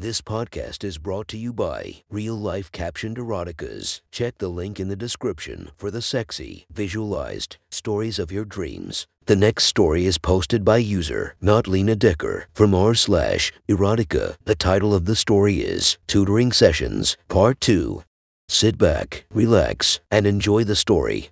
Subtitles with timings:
[0.00, 4.00] This podcast is brought to you by Real Life Captioned Eroticas.
[4.10, 9.06] Check the link in the description for the sexy, visualized stories of your dreams.
[9.26, 14.36] The next story is posted by user, not Lena Decker, from r slash erotica.
[14.42, 18.02] The title of the story is Tutoring Sessions, Part 2.
[18.48, 21.28] Sit back, relax, and enjoy the story.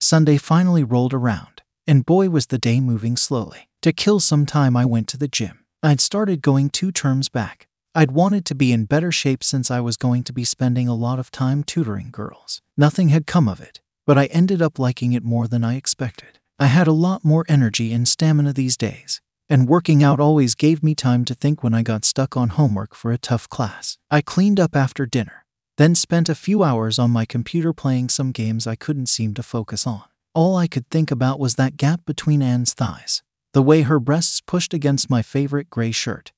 [0.00, 3.68] Sunday finally rolled around, and boy was the day moving slowly.
[3.82, 5.60] To kill some time, I went to the gym.
[5.84, 7.66] I'd started going two terms back.
[7.94, 10.94] I'd wanted to be in better shape since I was going to be spending a
[10.94, 12.62] lot of time tutoring girls.
[12.74, 16.38] Nothing had come of it, but I ended up liking it more than I expected.
[16.58, 20.82] I had a lot more energy and stamina these days, and working out always gave
[20.82, 23.98] me time to think when I got stuck on homework for a tough class.
[24.10, 25.44] I cleaned up after dinner,
[25.76, 29.42] then spent a few hours on my computer playing some games I couldn't seem to
[29.42, 30.04] focus on.
[30.34, 33.22] All I could think about was that gap between Anne's thighs
[33.54, 36.32] the way her breasts pushed against my favorite gray shirt,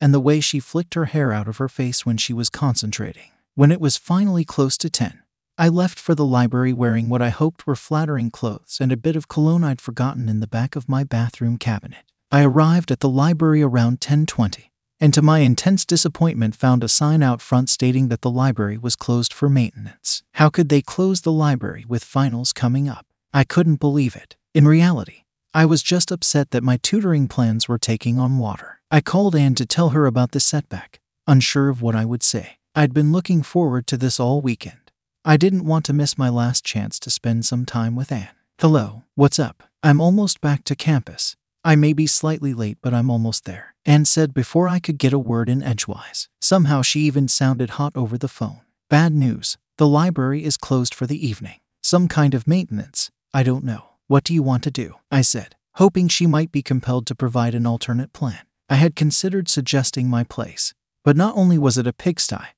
[0.00, 3.30] and the way she flicked her hair out of her face when she was concentrating.
[3.56, 5.22] When it was finally close to 10,
[5.58, 9.16] I left for the library wearing what I hoped were flattering clothes and a bit
[9.16, 12.04] of cologne I'd forgotten in the back of my bathroom cabinet.
[12.30, 17.22] I arrived at the library around 10:20 and to my intense disappointment found a sign
[17.24, 20.22] out front stating that the library was closed for maintenance.
[20.34, 23.04] How could they close the library with finals coming up?
[23.34, 24.36] I couldn't believe it.
[24.54, 25.25] In reality,
[25.56, 28.80] I was just upset that my tutoring plans were taking on water.
[28.90, 32.58] I called Anne to tell her about the setback, unsure of what I would say.
[32.74, 34.92] I'd been looking forward to this all weekend.
[35.24, 38.36] I didn't want to miss my last chance to spend some time with Anne.
[38.60, 39.62] Hello, what's up?
[39.82, 41.36] I'm almost back to campus.
[41.64, 43.74] I may be slightly late, but I'm almost there.
[43.86, 46.28] Anne said before I could get a word in edgewise.
[46.38, 48.60] Somehow she even sounded hot over the phone.
[48.90, 49.56] Bad news.
[49.78, 51.60] The library is closed for the evening.
[51.82, 53.10] Some kind of maintenance.
[53.32, 53.95] I don't know.
[54.08, 54.94] What do you want to do?
[55.10, 58.38] I said, hoping she might be compelled to provide an alternate plan.
[58.70, 60.72] I had considered suggesting my place,
[61.04, 62.54] but not only was it a pigsty,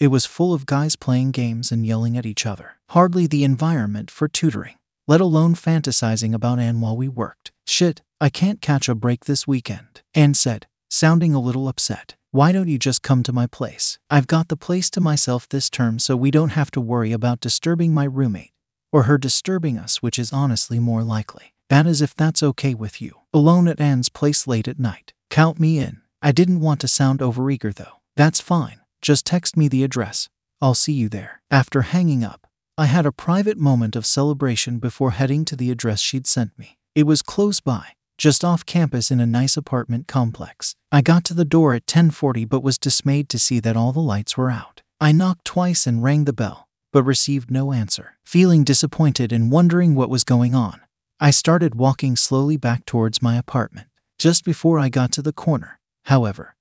[0.00, 2.76] it was full of guys playing games and yelling at each other.
[2.88, 4.76] Hardly the environment for tutoring,
[5.06, 7.52] let alone fantasizing about Anne while we worked.
[7.66, 12.16] Shit, I can't catch a break this weekend, Anne said, sounding a little upset.
[12.30, 13.98] Why don't you just come to my place?
[14.08, 17.40] I've got the place to myself this term so we don't have to worry about
[17.40, 18.52] disturbing my roommate
[18.92, 21.54] or her disturbing us, which is honestly more likely.
[21.68, 23.20] That is if that's okay with you.
[23.32, 25.14] Alone at Anne's place late at night.
[25.30, 26.02] Count me in.
[26.20, 28.00] I didn't want to sound overeager though.
[28.14, 28.80] That's fine.
[29.00, 30.28] Just text me the address.
[30.60, 31.42] I'll see you there.
[31.50, 36.00] After hanging up, I had a private moment of celebration before heading to the address
[36.00, 36.78] she'd sent me.
[36.94, 40.74] It was close by, just off campus in a nice apartment complex.
[40.92, 44.00] I got to the door at 10:40 but was dismayed to see that all the
[44.00, 44.82] lights were out.
[45.00, 48.16] I knocked twice and rang the bell but received no answer.
[48.24, 50.80] Feeling disappointed and wondering what was going on,
[51.18, 53.88] I started walking slowly back towards my apartment.
[54.18, 56.54] Just before I got to the corner, however,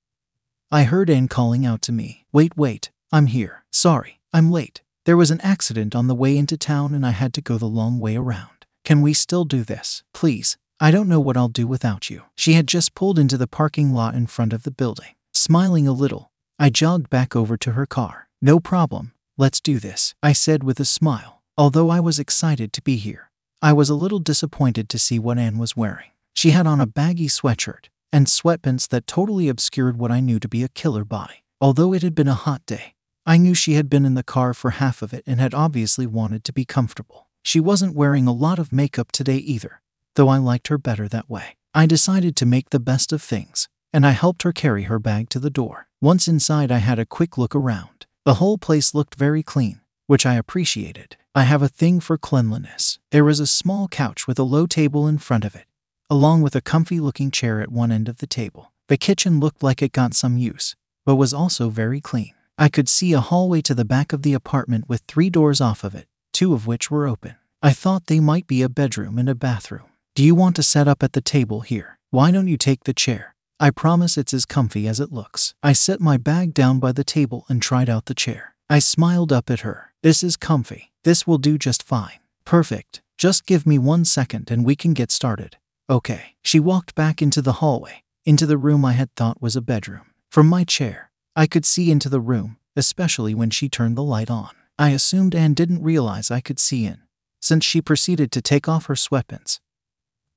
[0.72, 3.66] I heard Anne calling out to me, Wait, wait, I'm here.
[3.72, 4.82] Sorry, I'm late.
[5.06, 7.66] There was an accident on the way into town and I had to go the
[7.66, 8.66] long way around.
[8.86, 10.04] Can we still do this?
[10.14, 12.24] Please, I don't know what I'll do without you.
[12.36, 15.14] She had just pulled into the parking lot in front of the building.
[15.34, 18.30] Smiling a little, I jogged back over to her car.
[18.42, 21.42] No problem, Let's do this, I said with a smile.
[21.58, 23.32] Although I was excited to be here,
[23.62, 26.12] I was a little disappointed to see what Anne was wearing.
[26.34, 30.48] She had on a baggy sweatshirt and sweatpants that totally obscured what I knew to
[30.48, 31.44] be a killer body.
[31.62, 34.54] Although it had been a hot day, I knew she had been in the car
[34.54, 37.28] for half of it and had obviously wanted to be comfortable.
[37.44, 39.82] She wasn't wearing a lot of makeup today either,
[40.16, 41.58] though I liked her better that way.
[41.74, 45.30] I decided to make the best of things, and I helped her carry her bag
[45.30, 45.88] to the door.
[46.02, 48.06] Once inside, I had a quick look around.
[48.24, 51.18] The whole place looked very clean, which I appreciated.
[51.34, 53.00] I have a thing for cleanliness.
[53.10, 55.66] There was a small couch with a low table in front of it,
[56.08, 58.74] along with a comfy looking chair at one end of the table.
[58.90, 62.36] The kitchen looked like it got some use, but was also very clean.
[62.60, 65.84] I could see a hallway to the back of the apartment with three doors off
[65.84, 67.38] of it, two of which were open.
[67.64, 69.90] I thought they might be a bedroom and a bathroom.
[70.14, 71.98] Do you want to set up at the table here?
[72.12, 73.34] Why don't you take the chair?
[73.64, 75.54] I promise it's as comfy as it looks.
[75.62, 78.56] I set my bag down by the table and tried out the chair.
[78.72, 79.94] I smiled up at her.
[80.02, 80.92] This is comfy.
[81.04, 82.18] This will do just fine.
[82.44, 83.04] Perfect.
[83.20, 85.58] Just give me one second and we can get started.
[85.88, 86.34] Okay.
[86.42, 90.10] She walked back into the hallway, into the room I had thought was a bedroom.
[90.32, 94.32] From my chair, I could see into the room, especially when she turned the light
[94.32, 94.50] on.
[94.80, 97.02] I assumed Anne didn't realize I could see in,
[97.40, 99.60] since she proceeded to take off her sweatpants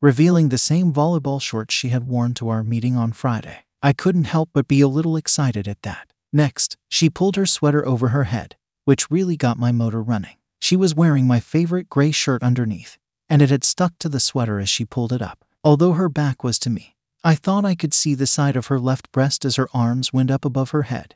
[0.04, 3.60] revealing the same volleyball shorts she had worn to our meeting on Friday.
[3.82, 6.08] I couldn't help but be a little excited at that.
[6.30, 10.36] Next, she pulled her sweater over her head, which really got my motor running.
[10.60, 12.98] She was wearing my favorite gray shirt underneath,
[13.30, 15.42] and it had stuck to the sweater as she pulled it up.
[15.64, 18.78] Although her back was to me, I thought I could see the side of her
[18.78, 21.14] left breast as her arms went up above her head.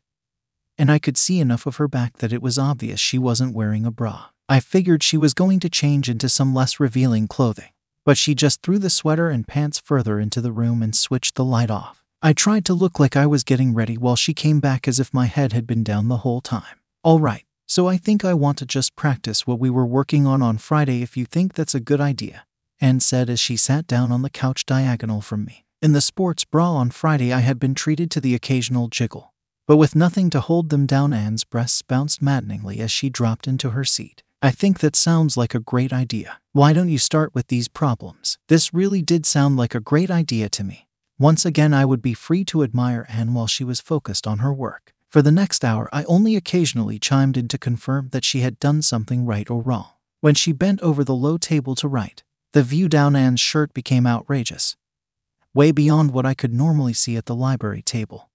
[0.79, 3.85] And I could see enough of her back that it was obvious she wasn't wearing
[3.85, 4.29] a bra.
[4.49, 7.69] I figured she was going to change into some less revealing clothing,
[8.09, 11.45] but she just threw the sweater and pants further into the room and switched the
[11.45, 12.03] light off.
[12.23, 15.13] I tried to look like I was getting ready while she came back as if
[15.13, 16.81] my head had been down the whole time.
[17.05, 20.41] All right, so I think I want to just practice what we were working on
[20.41, 22.47] on Friday if you think that's a good idea,
[22.81, 25.67] Anne said as she sat down on the couch diagonal from me.
[25.83, 29.35] In the sports bra on Friday, I had been treated to the occasional jiggle,
[29.67, 33.73] but with nothing to hold them down, Anne's breasts bounced maddeningly as she dropped into
[33.73, 34.23] her seat.
[34.41, 36.39] I think that sounds like a great idea.
[36.53, 38.39] Why don't you start with these problems?
[38.47, 40.87] This really did sound like a great idea to me.
[41.19, 44.55] Once again, I would be free to admire Anne while she was focused on her
[44.55, 44.95] work.
[45.09, 48.81] For the next hour, I only occasionally chimed in to confirm that she had done
[48.81, 49.89] something right or wrong.
[50.21, 54.07] When she bent over the low table to write, the view down Anne's shirt became
[54.07, 54.77] outrageous,
[55.53, 58.31] way beyond what I could normally see at the library table,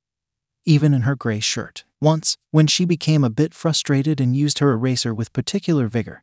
[0.66, 1.86] even in her gray shirt.
[2.04, 6.22] Once, when she became a bit frustrated and used her eraser with particular vigor,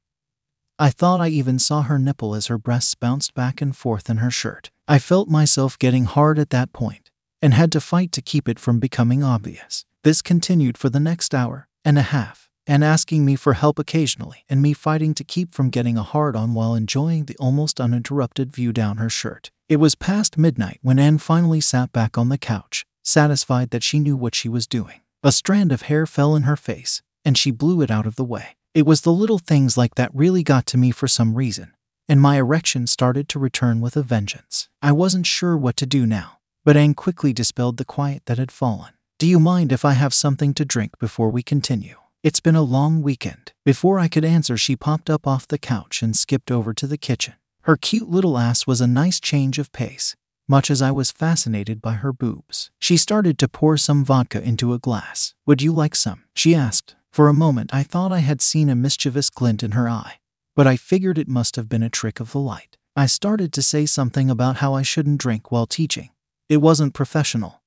[0.78, 4.18] I thought I even saw her nipple as her breasts bounced back and forth in
[4.18, 4.70] her shirt.
[4.86, 7.08] I felt myself getting hard at that point
[7.40, 9.86] and had to fight to keep it from becoming obvious.
[10.04, 14.44] This continued for the next hour and a half, and asking me for help occasionally,
[14.50, 18.52] and me fighting to keep from getting a hard on while enjoying the almost uninterrupted
[18.54, 19.50] view down her shirt.
[19.66, 23.98] It was past midnight when Anne finally sat back on the couch, satisfied that she
[23.98, 25.00] knew what she was doing.
[25.22, 28.24] A strand of hair fell in her face, and she blew it out of the
[28.24, 28.56] way.
[28.72, 31.74] It was the little things like that really got to me for some reason,
[32.08, 34.70] and my erection started to return with a vengeance.
[34.80, 38.50] I wasn't sure what to do now, but Anne quickly dispelled the quiet that had
[38.50, 38.94] fallen.
[39.18, 41.96] Do you mind if I have something to drink before we continue?
[42.22, 43.52] It's been a long weekend.
[43.62, 46.96] Before I could answer, she popped up off the couch and skipped over to the
[46.96, 47.34] kitchen.
[47.64, 50.16] Her cute little ass was a nice change of pace,
[50.50, 52.72] much as I was fascinated by her boobs.
[52.80, 55.32] She started to pour some vodka into a glass.
[55.46, 56.24] Would you like some?
[56.34, 59.88] She asked, for a moment, I thought I had seen a mischievous glint in her
[59.88, 60.18] eye,
[60.56, 62.76] but I figured it must have been a trick of the light.
[62.96, 66.10] I started to say something about how I shouldn't drink while teaching.
[66.48, 67.62] It wasn't professional.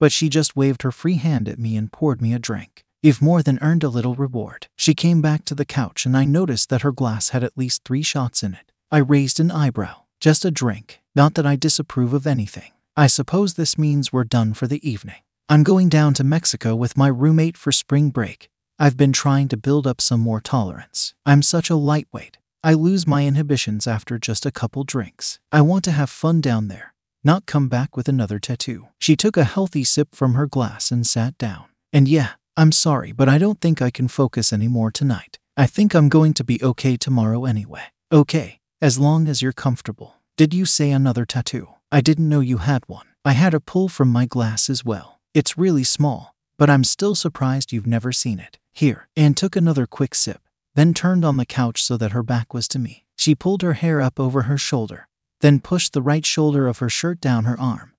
[0.00, 2.84] But she just waved her free hand at me and poured me a drink.
[3.04, 4.66] You've more than earned a little reward.
[4.74, 7.84] She came back to the couch and I noticed that her glass had at least
[7.84, 8.72] three shots in it.
[8.90, 10.02] I raised an eyebrow.
[10.18, 11.00] Just a drink.
[11.20, 12.72] Not that I disapprove of anything.
[12.96, 15.20] I suppose this means we're done for the evening.
[15.50, 18.48] I'm going down to Mexico with my roommate for spring break.
[18.78, 21.12] I've been trying to build up some more tolerance.
[21.26, 22.38] I'm such a lightweight.
[22.64, 25.38] I lose my inhibitions after just a couple drinks.
[25.52, 28.88] I want to have fun down there, not come back with another tattoo.
[28.98, 31.66] She took a healthy sip from her glass and sat down.
[31.92, 35.38] And yeah, I'm sorry, but I don't think I can focus anymore tonight.
[35.54, 37.92] I think I'm going to be okay tomorrow anyway.
[38.10, 40.14] Okay, as long as you're comfortable.
[40.40, 41.68] Did you say another tattoo?
[41.92, 43.04] I didn't know you had one.
[43.26, 45.20] I had a pull from my glass as well.
[45.34, 48.58] It's really small, but I'm still surprised you've never seen it.
[48.72, 49.10] Here.
[49.18, 50.40] Anne took another quick sip,
[50.74, 53.04] then turned on the couch so that her back was to me.
[53.16, 55.08] She pulled her hair up over her shoulder,
[55.42, 57.92] then pushed the right shoulder of her shirt down her arm.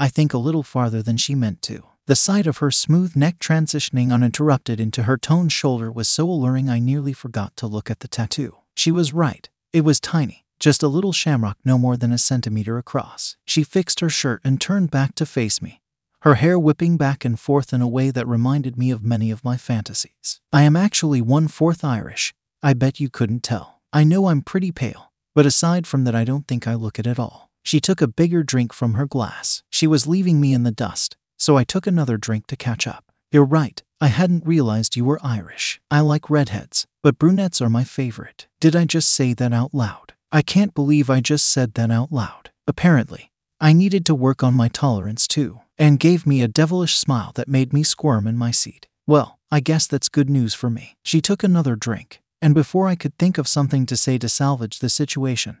[0.00, 1.84] I think a little farther than she meant to.
[2.06, 6.68] The sight of her smooth neck transitioning uninterrupted into her toned shoulder was so alluring
[6.68, 8.56] I nearly forgot to look at the tattoo.
[8.74, 9.48] She was right.
[9.72, 13.36] It was tiny, just a little shamrock no more than a centimeter across.
[13.44, 15.82] She fixed her shirt and turned back to face me,
[16.20, 19.44] her hair whipping back and forth in a way that reminded me of many of
[19.44, 20.40] my fantasies.
[20.52, 22.32] I am actually one fourth Irish.
[22.62, 23.82] I bet you couldn't tell.
[23.92, 27.08] I know I'm pretty pale, but aside from that, I don't think I look it
[27.08, 27.50] at all.
[27.64, 29.64] She took a bigger drink from her glass.
[29.68, 33.06] She was leaving me in the dust, so I took another drink to catch up.
[33.32, 35.80] You're right, I hadn't realized you were Irish.
[35.90, 38.46] I like redheads, but brunettes are my favorite.
[38.60, 40.14] Did I just say that out loud?
[40.34, 42.50] I can't believe I just said that out loud.
[42.66, 47.32] Apparently, I needed to work on my tolerance too and gave me a devilish smile
[47.34, 48.86] that made me squirm in my seat.
[49.06, 50.96] Well, I guess that's good news for me.
[51.02, 54.78] She took another drink, and before I could think of something to say to salvage
[54.78, 55.58] the situation,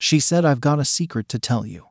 [0.00, 1.88] she said, I've got a secret to tell you.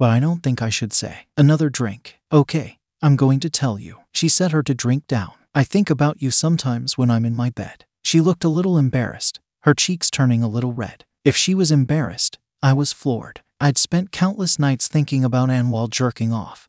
[0.00, 1.28] But I don't think I should say.
[1.36, 2.18] Another drink.
[2.32, 3.98] Okay, I'm going to tell you.
[4.12, 5.32] She set her to drink down.
[5.54, 7.84] I think about you sometimes when I'm in my bed.
[8.02, 11.04] She looked a little embarrassed, her cheeks turning a little red.
[11.24, 13.42] If she was embarrassed, I was floored.
[13.60, 16.68] I'd spent countless nights thinking about Anne while jerking off.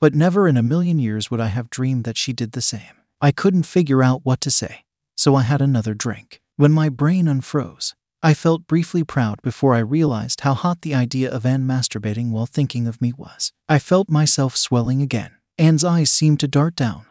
[0.00, 3.02] But never in a million years would I have dreamed that she did the same.
[3.20, 6.40] I couldn't figure out what to say, so I had another drink.
[6.56, 11.30] When my brain unfroze, I felt briefly proud before I realized how hot the idea
[11.30, 13.52] of Anne masturbating while thinking of me was.
[13.68, 15.32] I felt myself swelling again.
[15.58, 17.04] Anne's eyes seemed to dart down,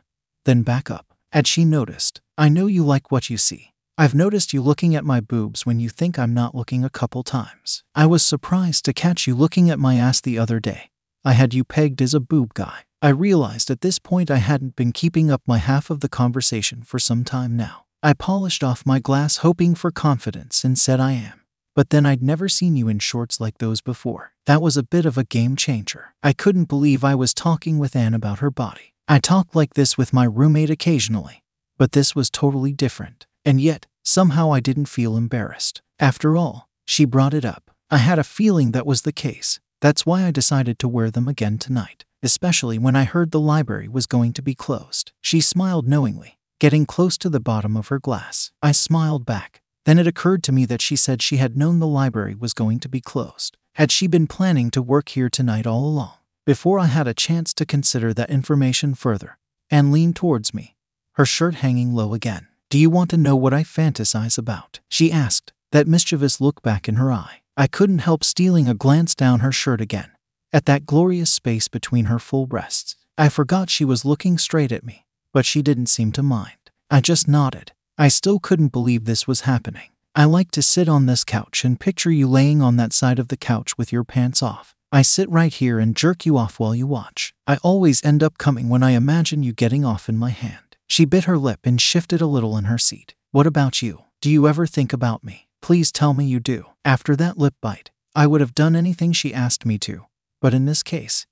[0.46, 1.14] then back up.
[1.32, 2.22] Had she noticed?
[2.40, 3.72] I know you like what you see.
[3.98, 7.24] I've noticed you looking at my boobs when you think I'm not looking a couple
[7.24, 7.82] times.
[7.96, 10.90] I was surprised to catch you looking at my ass the other day.
[11.24, 12.80] I had you pegged as a boob guy.
[13.02, 16.84] I realized at this point I hadn't been keeping up my half of the conversation
[16.84, 17.86] for some time now.
[18.04, 21.40] I polished off my glass, hoping for confidence, and said I am.
[21.74, 24.34] But then I'd never seen you in shorts like those before.
[24.46, 26.14] That was a bit of a game changer.
[26.22, 28.94] I couldn't believe I was talking with Anne about her body.
[29.08, 31.44] I talked like this with my roommate occasionally,
[31.78, 33.26] but this was totally different.
[33.46, 35.82] And yet, somehow I didn't feel embarrassed.
[36.00, 37.72] After all, she brought it up.
[37.90, 39.60] I had a feeling that was the case.
[39.82, 43.88] That's why I decided to wear them again tonight, especially when I heard the library
[43.88, 45.12] was going to be closed.
[45.22, 48.52] She smiled knowingly, getting close to the bottom of her glass.
[48.64, 49.62] I smiled back.
[49.86, 52.80] Then it occurred to me that she said she had known the library was going
[52.80, 53.58] to be closed.
[53.76, 56.14] Had she been planning to work here tonight all along?
[56.46, 59.38] Before I had a chance to consider that information further,
[59.70, 60.76] Anne leaned towards me,
[61.14, 62.48] her shirt hanging low again.
[62.76, 64.82] Do you want to know what I fantasize about?
[64.90, 67.40] She asked, that mischievous look back in her eye.
[67.56, 70.12] I couldn't help stealing a glance down her shirt again,
[70.52, 72.98] at that glorious space between her full breasts.
[73.18, 76.70] I forgot she was looking straight at me, but she didn't seem to mind.
[76.92, 77.72] I just nodded.
[77.98, 79.92] I still couldn't believe this was happening.
[80.14, 83.30] I like to sit on this couch and picture you laying on that side of
[83.30, 84.76] the couch with your pants off.
[84.92, 87.34] I sit right here and jerk you off while you watch.
[87.48, 90.65] I always end up coming when I imagine you getting off in my hand.
[90.88, 93.16] She bit her lip and shifted a little in her seat.
[93.32, 94.04] What about you?
[94.22, 95.48] Do you ever think about me?
[95.62, 96.68] Please tell me you do.
[96.84, 100.06] After that lip bite, I would have done anything she asked me to.
[100.42, 101.26] But in this case,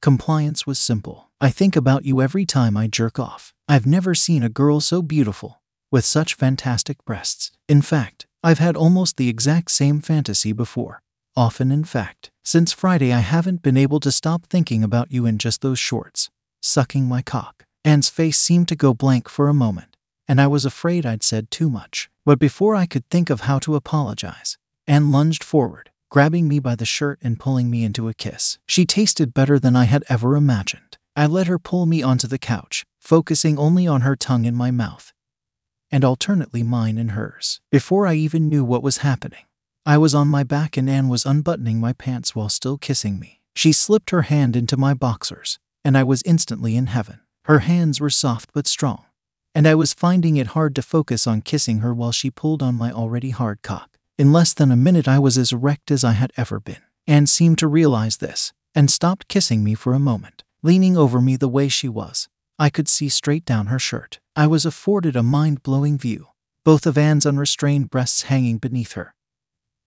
[0.00, 1.30] compliance was simple.
[1.40, 3.52] I think about you every time I jerk off.
[3.68, 7.50] I've never seen a girl so beautiful, with such fantastic breasts.
[7.68, 11.02] In fact, I've had almost the exact same fantasy before.
[11.36, 15.36] Often, in fact, since Friday, I haven't been able to stop thinking about you in
[15.36, 16.30] just those shorts,
[16.62, 17.65] sucking my cock.
[17.86, 21.52] Anne's face seemed to go blank for a moment, and I was afraid I'd said
[21.52, 22.10] too much.
[22.24, 26.74] But before I could think of how to apologize, Anne lunged forward, grabbing me by
[26.74, 28.58] the shirt and pulling me into a kiss.
[28.66, 30.98] She tasted better than I had ever imagined.
[31.14, 34.72] I let her pull me onto the couch, focusing only on her tongue in my
[34.72, 35.12] mouth,
[35.88, 37.60] and alternately mine and hers.
[37.70, 39.44] Before I even knew what was happening,
[39.86, 43.42] I was on my back and Anne was unbuttoning my pants while still kissing me.
[43.54, 47.20] She slipped her hand into my boxers, and I was instantly in heaven.
[47.46, 49.04] Her hands were soft but strong,
[49.54, 52.74] and I was finding it hard to focus on kissing her while she pulled on
[52.74, 53.98] my already hard cock.
[54.18, 56.82] In less than a minute, I was as erect as I had ever been.
[57.06, 61.36] Anne seemed to realize this and stopped kissing me for a moment, leaning over me
[61.36, 62.28] the way she was.
[62.58, 64.18] I could see straight down her shirt.
[64.34, 66.26] I was afforded a mind blowing view,
[66.64, 69.14] both of Anne's unrestrained breasts hanging beneath her,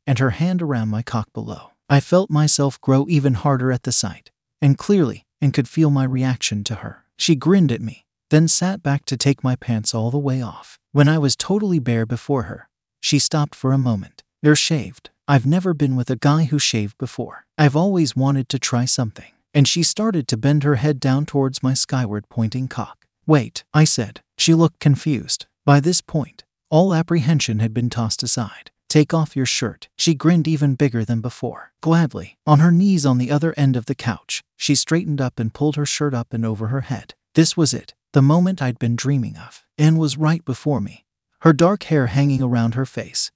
[0.08, 1.72] and her hand around my cock below.
[1.90, 6.06] I felt myself grow even harder at the sight, and clearly, and could feel my
[6.06, 7.04] reaction to her.
[7.20, 10.80] She grinned at me, then sat back to take my pants all the way off.
[10.92, 14.24] When I was totally bare before her, she stopped for a moment.
[14.42, 15.12] You're shaved.
[15.28, 17.46] I've never been with a guy who shaved before.
[17.60, 21.64] I've always wanted to try something and she started to bend her head down towards
[21.64, 23.06] my skyward pointing cock.
[23.26, 24.22] Wait, I said.
[24.38, 25.48] She looked confused.
[25.66, 28.72] By this point, all apprehension had been tossed aside.
[28.90, 29.88] Take off your shirt.
[29.96, 31.72] She grinned even bigger than before.
[31.80, 35.54] Gladly, on her knees on the other end of the couch, she straightened up and
[35.54, 37.14] pulled her shirt up and over her head.
[37.36, 39.64] This was it, the moment I'd been dreaming of.
[39.78, 41.06] Anne was right before me,
[41.42, 43.32] her dark hair hanging around her face,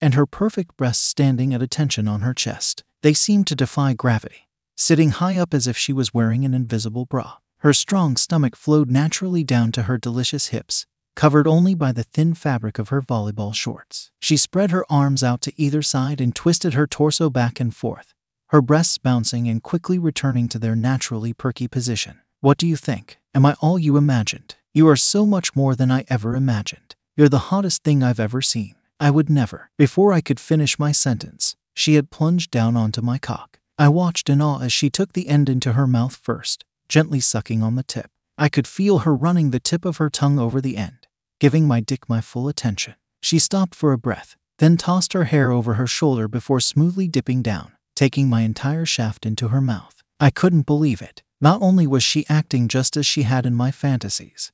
[0.00, 2.84] and her perfect breasts standing at attention on her chest.
[3.02, 4.44] They seemed to defy gravity
[4.76, 7.34] sitting high up as if she was wearing an invisible bra.
[7.58, 10.86] Her strong stomach flowed naturally down to her delicious hips,
[11.16, 14.10] covered only by the thin fabric of her volleyball shorts.
[14.20, 18.14] She spread her arms out to either side and twisted her torso back and forth,
[18.48, 22.20] her breasts bouncing and quickly returning to their naturally perky position.
[22.40, 23.18] What do you think?
[23.34, 24.56] Am I all you imagined?
[24.72, 26.94] You are so much more than I ever imagined.
[27.16, 28.74] You're the hottest thing I've ever seen.
[28.98, 29.70] I would never.
[29.78, 33.58] Before I could finish my sentence, she had plunged down onto my cock.
[33.78, 37.62] I watched in awe as she took the end into her mouth first, gently sucking
[37.62, 38.10] on the tip.
[38.36, 41.03] I could feel her running the tip of her tongue over the end,
[41.40, 42.94] giving my dick my full attention.
[43.22, 47.42] She stopped for a breath, then tossed her hair over her shoulder before smoothly dipping
[47.42, 50.02] down, taking my entire shaft into her mouth.
[50.20, 51.22] I couldn't believe it.
[51.40, 54.52] Not only was she acting just as she had in my fantasies,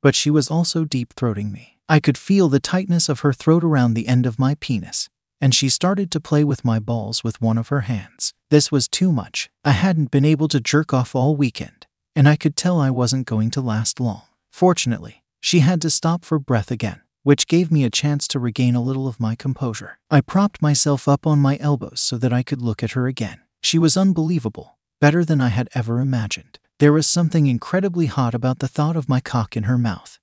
[0.00, 1.78] but she was also deep throating me.
[1.88, 5.08] I could feel the tightness of her throat around the end of my penis,
[5.40, 8.32] and she started to play with my balls with one of her hands.
[8.50, 9.50] This was too much.
[9.64, 13.26] I hadn't been able to jerk off all weekend, and I could tell I wasn't
[13.26, 14.22] going to last long.
[14.50, 18.74] Fortunately, she had to stop for breath again, which gave me a chance to regain
[18.74, 19.96] a little of my composure.
[20.10, 23.38] I propped myself up on my elbows so that I could look at her again.
[23.62, 26.58] She was unbelievable, better than I had ever imagined.
[26.80, 30.18] There was something incredibly hot about the thought of my cock in her mouth,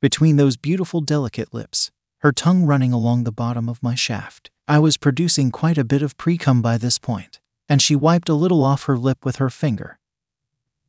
[0.00, 4.50] between those beautiful, delicate lips, her tongue running along the bottom of my shaft.
[4.66, 7.38] I was producing quite a bit of precum by this point,
[7.68, 10.00] and she wiped a little off her lip with her finger.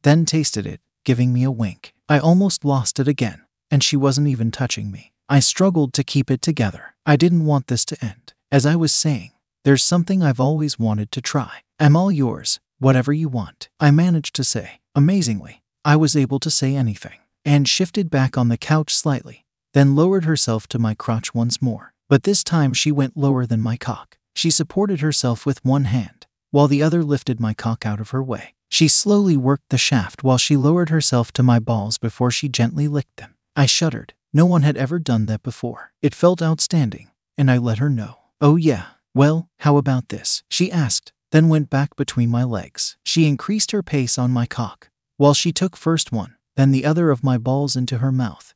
[0.01, 1.93] Then tasted it, giving me a wink.
[2.09, 5.13] I almost lost it again, and she wasn't even touching me.
[5.29, 6.93] I struggled to keep it together.
[7.05, 8.33] I didn't want this to end.
[8.51, 9.31] As I was saying,
[9.63, 11.59] there's something I've always wanted to try.
[11.79, 13.69] I'm all yours, whatever you want.
[13.79, 14.81] I managed to say.
[14.93, 17.19] Amazingly, I was able to say anything.
[17.45, 21.93] Anne shifted back on the couch slightly, then lowered herself to my crotch once more.
[22.09, 24.17] But this time she went lower than my cock.
[24.35, 28.21] She supported herself with one hand, while the other lifted my cock out of her
[28.21, 28.53] way.
[28.69, 32.87] She slowly worked the shaft while she lowered herself to my balls before she gently
[32.87, 33.35] licked them.
[33.55, 34.13] I shuddered.
[34.33, 35.91] No one had ever done that before.
[36.01, 38.17] It felt outstanding, and I let her know.
[38.39, 38.85] Oh, yeah.
[39.13, 40.43] Well, how about this?
[40.49, 42.97] She asked, then went back between my legs.
[43.03, 47.09] She increased her pace on my cock, while she took first one, then the other
[47.11, 48.53] of my balls into her mouth,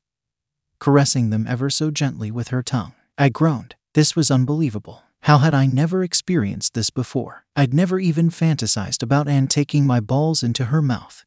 [0.80, 2.94] caressing them ever so gently with her tongue.
[3.18, 3.76] I groaned.
[3.94, 5.04] This was unbelievable.
[5.22, 7.46] How had I never experienced this before?
[7.56, 11.26] I'd never even fantasized about Anne taking my balls into her mouth.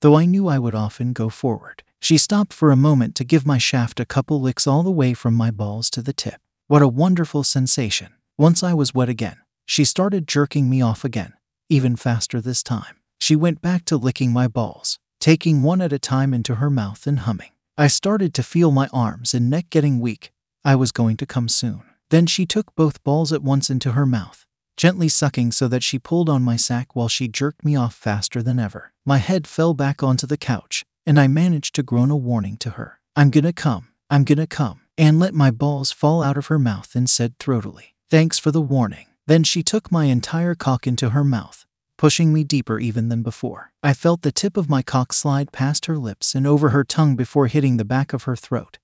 [0.00, 1.84] Though I knew I would often go forward.
[2.02, 5.14] She stopped for a moment to give my shaft a couple licks all the way
[5.14, 6.40] from my balls to the tip.
[6.66, 8.08] What a wonderful sensation.
[8.36, 11.34] Once I was wet again, she started jerking me off again,
[11.68, 12.96] even faster this time.
[13.20, 17.06] She went back to licking my balls, taking one at a time into her mouth
[17.06, 17.52] and humming.
[17.78, 20.32] I started to feel my arms and neck getting weak.
[20.64, 21.82] I was going to come soon.
[22.10, 24.44] Then she took both balls at once into her mouth,
[24.76, 28.42] gently sucking so that she pulled on my sack while she jerked me off faster
[28.42, 28.92] than ever.
[29.06, 32.70] My head fell back onto the couch, and I managed to groan a warning to
[32.70, 33.00] her.
[33.16, 34.80] I'm gonna come, I'm gonna come.
[34.98, 38.60] Anne let my balls fall out of her mouth and said throatily, Thanks for the
[38.60, 39.06] warning.
[39.26, 41.64] Then she took my entire cock into her mouth,
[41.96, 43.72] pushing me deeper even than before.
[43.82, 47.16] I felt the tip of my cock slide past her lips and over her tongue
[47.16, 48.78] before hitting the back of her throat,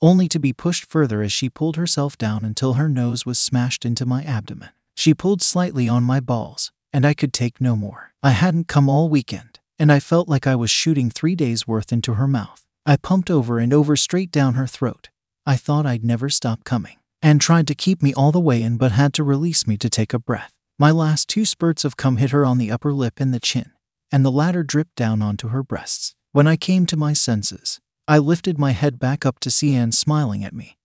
[0.00, 3.84] only to be pushed further as she pulled herself down until her nose was smashed
[3.84, 4.70] into my abdomen.
[4.94, 8.12] She pulled slightly on my balls, and I could take no more.
[8.22, 11.92] I hadn't come all weekend, and I felt like I was shooting three days' worth
[11.92, 12.64] into her mouth.
[12.86, 15.08] I pumped over and over straight down her throat.
[15.46, 18.76] I thought I'd never stop coming, and tried to keep me all the way in
[18.76, 20.52] but had to release me to take a breath.
[20.78, 23.72] My last two spurts of cum hit her on the upper lip and the chin,
[24.10, 26.14] and the latter dripped down onto her breasts.
[26.32, 29.92] When I came to my senses, I lifted my head back up to see Anne
[29.92, 30.76] smiling at me.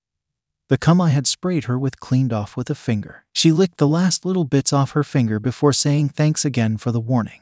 [0.70, 3.26] The cum I had sprayed her with cleaned off with a finger.
[3.34, 7.00] She licked the last little bits off her finger before saying thanks again for the
[7.00, 7.42] warning.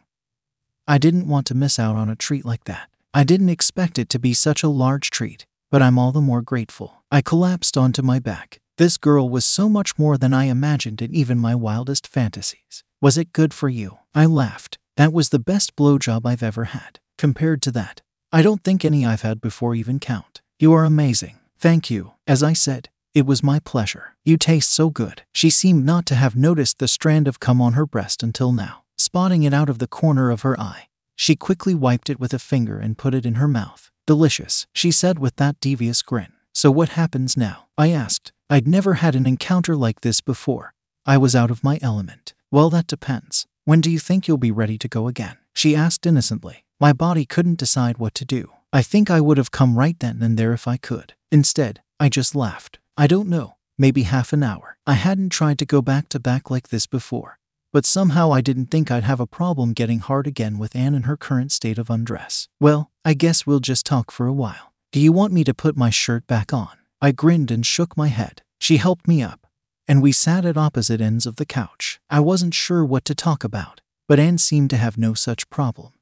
[0.90, 2.90] I didn't want to miss out on a treat like that.
[3.14, 6.42] I didn't expect it to be such a large treat, but I'm all the more
[6.42, 7.04] grateful.
[7.12, 8.62] I collapsed onto my back.
[8.78, 12.86] This girl was so much more than I imagined in even my wildest fantasies.
[13.02, 13.98] Was it good for you?
[14.16, 14.78] I laughed.
[14.96, 17.00] That was the best blowjob I've ever had.
[17.18, 20.42] Compared to that, I don't think any I've had before even count.
[20.58, 21.38] You are amazing.
[21.60, 22.14] Thank you.
[22.26, 24.16] As I said, it was my pleasure.
[24.24, 25.24] You taste so good.
[25.34, 28.84] She seemed not to have noticed the strand of cum on her breast until now.
[28.98, 32.40] Spotting it out of the corner of her eye, she quickly wiped it with a
[32.40, 33.92] finger and put it in her mouth.
[34.06, 36.34] Delicious, she said with that devious grin.
[36.54, 37.68] So what happens now?
[37.78, 38.32] I asked.
[38.50, 40.74] I'd never had an encounter like this before.
[41.06, 42.34] I was out of my element.
[42.50, 43.46] Well, that depends.
[43.66, 45.38] When do you think you'll be ready to go again?
[45.54, 46.64] She asked innocently.
[46.80, 48.52] My body couldn't decide what to do.
[48.72, 51.14] I think I would have come right then and there if I could.
[51.32, 52.80] Instead, I just laughed.
[52.98, 54.78] I don't know, maybe half an hour.
[54.86, 57.40] I hadn't tried to go back to back like this before,
[57.78, 61.04] but somehow I didn't think I'd have a problem getting hard again with Anne in
[61.04, 62.50] her current state of undress.
[62.60, 64.74] Well, I guess we'll just talk for a while.
[64.92, 66.76] Do you want me to put my shirt back on?
[67.04, 68.42] I grinned and shook my head.
[68.60, 69.46] She helped me up,
[69.88, 72.00] and we sat at opposite ends of the couch.
[72.10, 75.94] I wasn't sure what to talk about, but Anne seemed to have no such problem.